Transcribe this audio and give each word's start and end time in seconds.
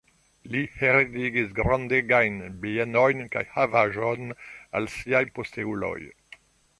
Li 0.53 0.61
heredigis 0.77 1.51
grandegajn 1.59 2.39
bienojn 2.63 3.21
kaj 3.37 3.45
havaĵon 3.57 4.35
al 4.81 4.89
siaj 4.95 5.25
posteuloj. 5.37 5.97